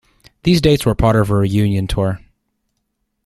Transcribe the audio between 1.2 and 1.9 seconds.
a Reunion